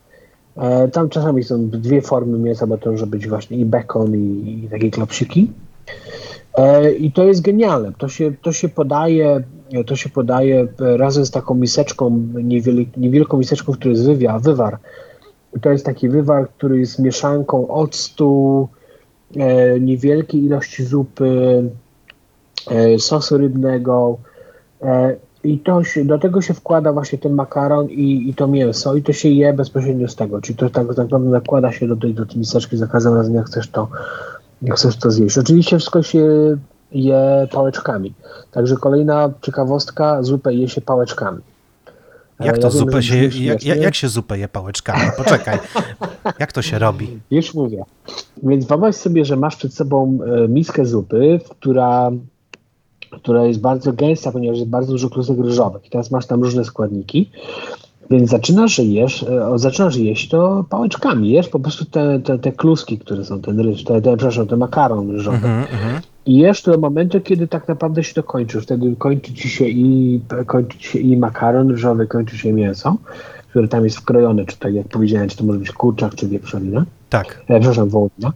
[0.56, 4.62] E, Tam czasami są dwie formy mięsa, bo to może być właśnie i bekon, i,
[4.64, 5.50] i takie klopsiki.
[6.54, 7.92] E, I to jest genialne.
[7.98, 9.42] To się, to się podaje,
[9.86, 14.78] to się podaje razem z taką miseczką, niewiel, niewielką miseczką, w której jest wywia, wywar.
[15.56, 18.68] I To jest taki wywar, który jest mieszanką octu,
[19.36, 21.62] e, niewielkiej ilości zupy,
[22.70, 24.18] e, sosu rybnego.
[24.82, 28.94] E, I to się, do tego się wkłada właśnie ten makaron i, i to mięso
[28.94, 30.40] i to się je bezpośrednio z tego.
[30.40, 33.34] Czyli to tak, tak naprawdę nakłada się do tej, do tej miseczki za każdym razem,
[33.34, 33.88] jak chcesz to,
[34.62, 35.38] jak chcesz to zjeść.
[35.38, 36.26] Oczywiście wszystko się
[36.94, 38.14] je pałeczkami.
[38.50, 41.40] Także kolejna ciekawostka, zupę je się pałeczkami.
[42.40, 45.10] E, Jak to ja wiem, zupę że się, jak, jak, jak się zupę je pałeczkami?
[45.16, 45.58] Poczekaj,
[46.40, 47.20] jak to się robi?
[47.30, 47.84] Już mówię.
[48.42, 52.10] Więc wyobraź sobie, że masz przed sobą e, miskę zupy, która,
[53.10, 55.86] która jest bardzo gęsta, ponieważ jest bardzo dużo klusek ryżowych.
[55.86, 57.30] I teraz masz tam różne składniki.
[58.10, 61.30] Więc zaczynasz jesz, e, zaczynasz jeść to pałeczkami.
[61.30, 64.58] Jesz po prostu te, te, te kluski, które są, ten ryż, te, te, przepraszam, ten
[64.58, 65.36] makaron ryżowy.
[65.36, 66.00] Mhm, mhm.
[66.26, 68.60] I jesz do momentu, kiedy tak naprawdę się to kończy.
[68.60, 72.96] Wtedy kończy ci się i, kończy ci się i makaron ryżowy, kończy się mięso,
[73.50, 76.84] które tam jest wkrojone, czy tak jak powiedziałem, czy to może być kurczak, czy wieprzowina
[77.10, 77.42] Tak.
[77.48, 78.32] e, przepraszam, wołowina.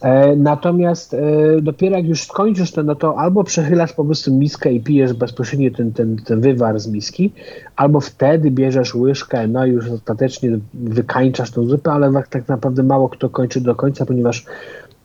[0.00, 1.20] E, natomiast e,
[1.62, 5.70] dopiero jak już skończysz to, no to albo przechylasz po prostu miskę i pijesz bezpośrednio
[5.70, 7.32] ten, ten, ten wywar z miski,
[7.76, 12.82] albo wtedy bierzesz łyżkę, no i już ostatecznie wykańczasz tą zupę, ale tak, tak naprawdę
[12.82, 14.44] mało kto kończy do końca, ponieważ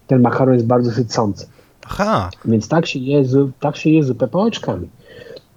[0.07, 1.47] ten makaron jest bardzo sycący.
[1.89, 3.23] Aha, Więc tak się je,
[3.59, 4.89] tak się je zupę pałeczkami.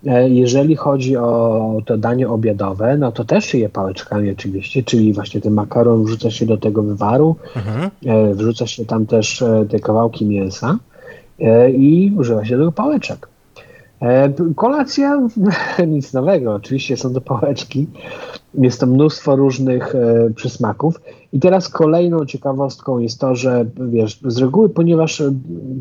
[0.07, 5.13] E, Jeżeli chodzi o to danie obiadowe, no to też się je pałeczkami oczywiście, czyli
[5.13, 7.91] właśnie ten makaron wrzuca się do tego wywaru, mhm.
[8.07, 10.79] e, wrzuca się tam też e, te kawałki mięsa
[11.75, 13.29] i używa się do tego pałeczek.
[14.57, 15.21] Kolacja,
[15.89, 17.87] nic nowego, oczywiście są to pałeczki.
[18.55, 21.01] Jest to mnóstwo różnych e, przysmaków.
[21.33, 25.33] I teraz kolejną ciekawostką jest to, że wiesz, z reguły, ponieważ e,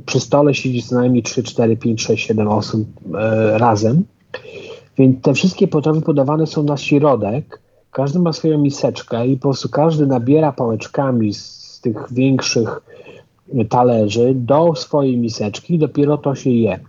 [0.06, 4.04] przy stole siedzi co najmniej 3, 4, 5, 6, 7 osób e, razem,
[4.98, 7.62] więc te wszystkie potrawy podawane są na środek.
[7.92, 12.82] Każdy ma swoją miseczkę i po prostu każdy nabiera pałeczkami z, z tych większych
[13.70, 16.80] talerzy do swojej miseczki dopiero to się je.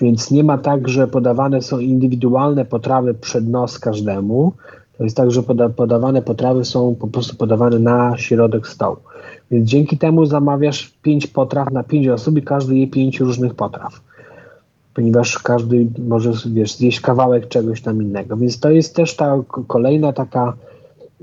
[0.00, 4.52] Więc nie ma tak, że podawane są indywidualne potrawy przed nos każdemu.
[4.98, 8.96] To jest tak, że poda podawane potrawy są po prostu podawane na środek stołu.
[9.50, 14.00] Więc dzięki temu zamawiasz pięć potraw na pięć osób i każdy je pięć różnych potraw.
[14.94, 18.36] ponieważ każdy może, wiesz, zjeść kawałek czegoś tam innego.
[18.36, 20.52] Więc to jest też ta kolejna taka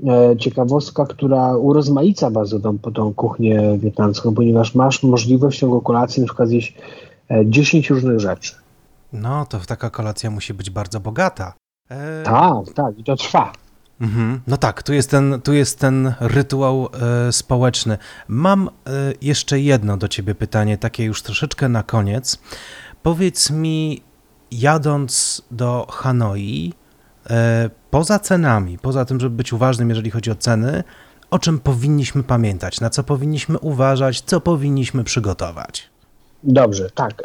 [0.06, 6.26] e, ciekawostka, która urozmaica bardzo tą, tą kuchnię wietnamską, ponieważ masz możliwość ciągu kolacji na
[6.26, 6.74] przykład zjeść
[7.28, 8.54] e, 10 różnych rzeczy.
[9.12, 11.54] No, to taka kolacja musi być bardzo bogata.
[11.90, 13.52] E, Tak, tak, i to trwa.
[14.00, 14.40] Mhm.
[14.46, 16.88] No tak, tu jest ten, tu jest ten rytuał
[17.28, 17.98] e, społeczny.
[18.28, 18.70] Mam e,
[19.22, 22.38] jeszcze jedno do ciebie pytanie, takie już troszeczkę na koniec.
[23.02, 24.02] Powiedz mi,
[24.50, 26.72] jadąc do Hanoi,
[27.30, 30.84] e, poza cenami, poza tym, żeby być uważnym, jeżeli chodzi o ceny,
[31.30, 35.90] o czym powinniśmy pamiętać, na co powinniśmy uważać, co powinniśmy przygotować?
[36.42, 37.22] Dobrze, tak.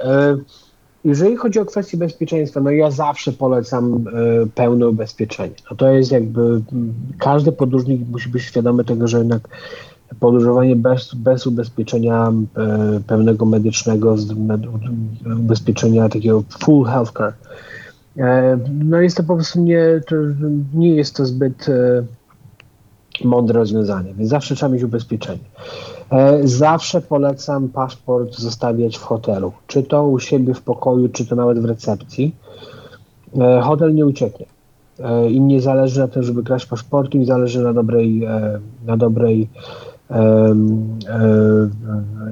[1.05, 4.01] Jeżeli chodzi o kwestię bezpieczeństwa, no ja zawsze polecam e,
[4.55, 5.55] pełne ubezpieczenie.
[5.71, 6.61] No to jest jakby,
[7.17, 9.47] każdy podróżnik musi być świadomy tego, że jednak
[10.19, 14.15] podróżowanie bez, bez ubezpieczenia e, pełnego medycznego,
[15.39, 17.33] ubezpieczenia takiego full healthcare,
[18.17, 20.01] e, no jest to po prostu nie,
[20.73, 21.65] nie jest to zbyt
[23.23, 25.43] mądre rozwiązanie, więc zawsze trzeba mieć ubezpieczenie.
[26.11, 31.35] E, Zawsze polecam paszport zostawiać w hotelu, czy to u siebie w pokoju, czy to
[31.35, 32.35] nawet w recepcji.
[33.39, 34.45] E, Hotel nie ucieknie.
[34.99, 38.27] E, Im nie zależy na tym, żeby kraść paszportu, im zależy na dobrej,
[38.85, 39.49] na dobrej,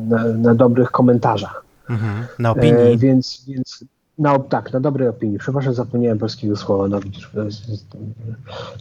[0.07, 1.65] na, na dobrych komentarzach.
[1.89, 2.25] Mhm.
[2.39, 2.97] Na opinii.
[2.97, 3.85] więc, więc
[4.17, 5.39] no tak, na dobrej opinii.
[5.39, 6.87] Przepraszam, zapomniałem polskiego słowa.
[6.87, 7.31] No widzisz,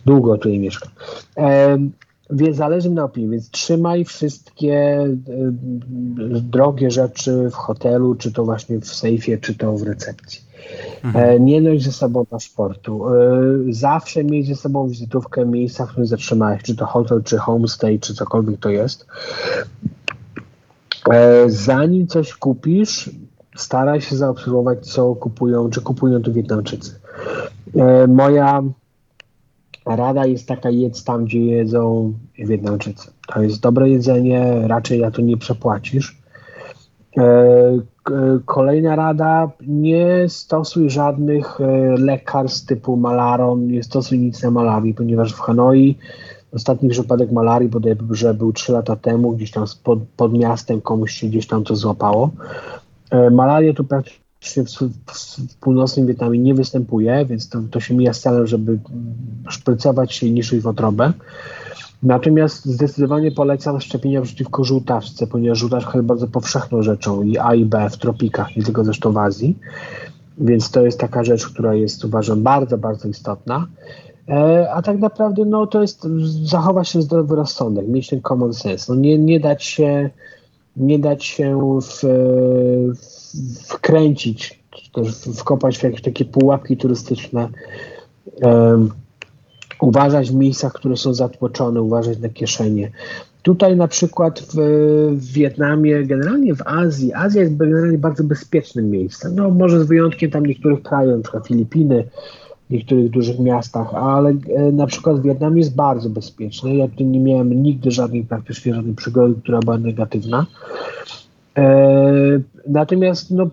[0.07, 0.91] długo tutaj mieszkam.
[2.33, 5.17] Więc zależy mi na opinii, więc trzymaj wszystkie e,
[6.41, 10.51] drogie rzeczy w hotelu, czy to właśnie w sejfie, czy to w recepcji.
[11.15, 13.09] E, nie noś ze sobą paszportu.
[13.09, 13.13] E,
[13.71, 18.15] zawsze miej ze sobą wizytówkę miejsca, w którym zatrzymałeś, czy to hotel, czy homestay, czy
[18.15, 19.07] cokolwiek to jest.
[21.11, 23.11] E, zanim coś kupisz,
[23.57, 27.01] staraj się zaobserwować, co kupują, czy kupują tu Wietnamczycy.
[28.09, 28.63] Moja
[29.87, 33.11] rada jest taka, jedz tam, gdzie jedzą Wietnamczycy.
[33.35, 36.17] To jest dobre jedzenie, raczej na to nie przepłacisz.
[37.19, 37.81] E,
[38.47, 41.67] Kolejna rada, nie stosuj żadnych e,
[41.99, 45.99] lekarstw typu malaron, nie stosuj nic na malarii, ponieważ w Hanoi
[46.53, 51.27] ostatni przypadek malarii bodajże był 3 lata temu, gdzieś tam pod, pod miastem komuś się
[51.27, 52.31] gdzieś tam to złapało.
[53.11, 58.21] E, Malaria tu praktycznie w, północnym Wietnamie nie występuje, więc to, to się mija z
[58.21, 58.79] celem, żeby
[59.49, 61.13] szprycować się niż w wątrobę.
[62.03, 67.65] Natomiast zdecydowanie polecam szczepienia przeciwko żółtaczce, ponieważ żółtaczka jest bardzo powszechną rzeczą i A i
[67.65, 69.59] B w tropikach, nie tylko zresztą w Azji.
[70.39, 73.67] Więc to jest taka rzecz, która jest uważam bardzo, bardzo istotna.
[74.29, 76.07] E, A tak naprawdę no, to jest
[76.45, 78.95] zachować się zdrowy rozsądek, mieć ten common sense.
[78.95, 80.11] No, nie, nie dać się
[80.77, 82.01] nie dać się w,
[82.97, 83.20] w,
[83.69, 87.49] wkręcić, czy też wkopać w jakieś takie pułapki turystyczne.
[88.41, 88.91] Em,
[89.81, 92.91] uważać w miejscach, które są zatłoczone, uważać na kieszenie.
[93.43, 94.55] Tutaj na przykład w,
[95.13, 99.35] w Wietnamie, generalnie w Azji, Azja jest generalnie bardzo bezpiecznym miejscem.
[99.35, 102.05] No może z wyjątkiem tam niektórych krajów, na przykład Filipiny,
[102.71, 106.77] w niektórych dużych miastach, ale e, na przykład w Wietnamie jest bardzo bezpieczny.
[106.77, 110.47] Ja tu nie miałem nigdy żadnej praktycznie żadnej przygody, która była negatywna.
[111.57, 113.51] E, natomiast no,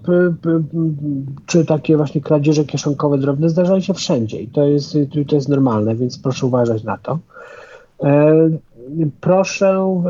[1.45, 5.95] czy takie właśnie kradzieże kieszonkowe drobne zdarzają się wszędzie i to jest, to jest normalne,
[5.95, 7.19] więc proszę uważać na to.
[8.03, 8.49] E,
[9.21, 10.01] proszę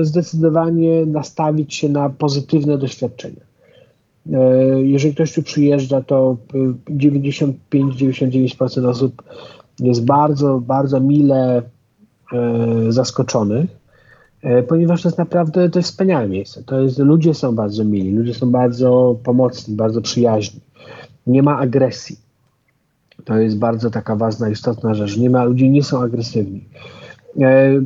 [0.00, 3.40] e, zdecydowanie nastawić się na pozytywne doświadczenia.
[4.32, 6.58] E, Jeżeli ktoś tu przyjeżdża, to e,
[6.90, 9.22] 95-99% osób
[9.80, 11.62] jest bardzo, bardzo mile
[12.88, 13.81] zaskoczonych,
[14.68, 16.62] ponieważ to jest naprawdę to jest wspaniałe miejsce.
[16.64, 20.60] To jest, ludzie są bardzo mili, ludzie są bardzo pomocni, bardzo przyjaźni.
[21.26, 22.16] Nie ma agresji.
[23.24, 25.16] To jest bardzo taka ważna, istotna rzecz.
[25.16, 26.64] Nie ma, ludzie nie są agresywni.
[27.40, 27.80] E,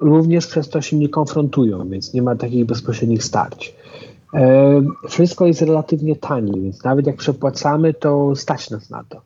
[0.00, 3.76] Również przez to się nie konfrontują, więc nie ma takich bezpośrednich starć.
[4.34, 9.20] E, Wszystko jest relatywnie tanie, więc nawet jak przepłacamy, to stać nas na to.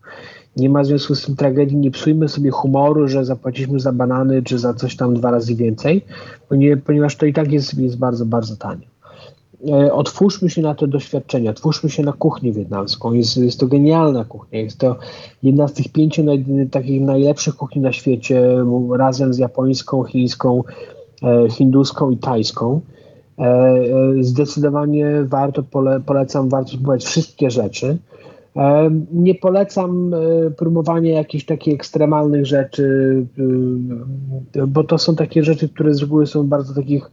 [0.57, 4.43] Nie ma w związku z tym tragedii, nie psujmy sobie humoru, że zapłaciliśmy za banany
[4.43, 6.05] czy za coś tam dwa razy więcej,
[6.49, 8.87] ponie- ponieważ to i tak jest, jest bardzo, bardzo tanie.
[9.93, 13.13] Otwórzmy się na te doświadczenia, otwórzmy się na kuchnię wietnamską.
[13.13, 14.61] Jest, jest to genialna kuchnia.
[14.61, 14.97] Jest to
[15.43, 18.57] jedna z tych pięciu naj, takich najlepszych kuchni na świecie,
[18.97, 20.63] razem z japońską, chińską,
[21.23, 22.81] e, hinduską i tajską.
[23.39, 23.85] E, e,
[24.21, 27.99] Zdecydowanie warto, pole, polecam, warto spróbować wszystkie rzeczy.
[28.57, 33.27] E, Nie polecam e, próbowania jakichś takich ekstremalnych rzeczy,
[34.57, 37.11] e, bo to są takie rzeczy, które z reguły są w bardzo takich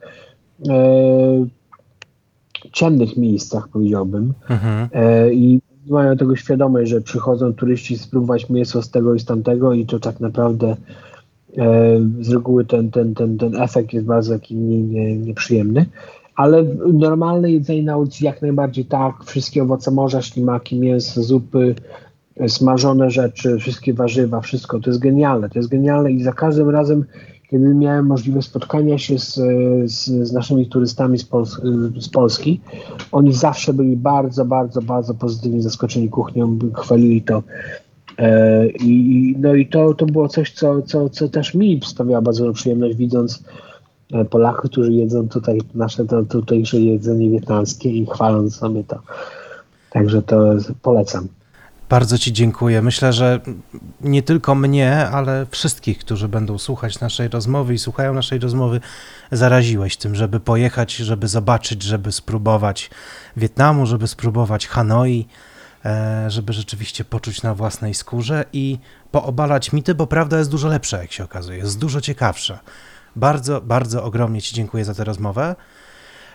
[2.72, 4.34] ciemnych miejscach, powiedziałbym.
[4.50, 4.90] Mhm.
[5.34, 9.86] I mają tego świadomość, że przychodzą turyści spróbować mięso z tego i z tamtego i
[9.86, 10.76] to tak naprawdę
[12.20, 15.86] z reguły ten, ten, ten, ten efekt jest bardzo taki nie, nie, nieprzyjemny.
[16.36, 16.64] Ale
[16.94, 21.76] normalne jedzenie na ulicy jak najbardziej tak, wszystkie owoce morza, ślimaki, mięso, zupy,
[22.38, 26.12] e, smażone rzeczy, wszystkie warzywa, wszystko, to jest genialne, to jest genialne.
[26.12, 27.06] I za każdym razem,
[27.50, 29.34] kiedy miałem możliwość spotkania się z,
[29.92, 31.28] z, z naszymi turystami z,
[32.00, 32.62] z Polski,
[33.12, 37.44] oni zawsze byli bardzo, bardzo, bardzo pozytywnie zaskoczeni kuchnią, chwalili to.
[38.18, 42.54] E, I, no i to, to było coś, co, co, co też mi sprawiało bardzo
[42.54, 43.44] przyjemność, widząc
[44.30, 49.00] Polaków, którzy jedzą tutaj nasze to, tutejsze jedzenie wietnamskie i chwaląc sobie to.
[49.90, 51.28] Także to polecam.
[51.92, 52.82] Bardzo Ci dziękuję.
[52.82, 53.40] Myślę, że
[54.02, 58.80] nie tylko mnie, ale wszystkich, którzy będą słuchać naszej rozmowy i słuchają naszej rozmowy,
[59.32, 62.90] zaraziłeś tym, żeby pojechać, żeby zobaczyć, żeby spróbować
[63.38, 65.28] Wietnamu, żeby spróbować Hanoi,
[65.86, 68.78] e, żeby rzeczywiście poczuć na własnej skórze i
[69.12, 72.60] poobalać mity, bo prawda jest dużo lepsza, jak się okazuje, jest dużo ciekawsza.
[73.16, 75.56] Bardzo, bardzo ogromnie Ci dziękuję za tę rozmowę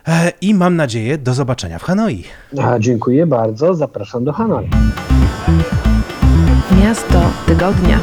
[0.08, 2.24] e, i mam nadzieję do zobaczenia w Hanoi.
[2.62, 4.70] A, dziękuję bardzo, zapraszam do Hanoi.
[6.82, 8.00] Miasto tygodnia.